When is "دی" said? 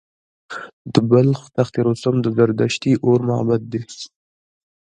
3.71-3.81